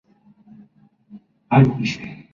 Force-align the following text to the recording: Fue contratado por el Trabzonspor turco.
Fue 0.03 0.15
contratado 0.33 0.89
por 1.07 1.15
el 1.15 1.19
Trabzonspor 1.47 2.03
turco. 2.07 2.29